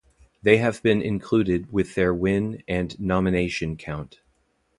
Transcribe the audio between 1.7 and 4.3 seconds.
with their win and nomination count.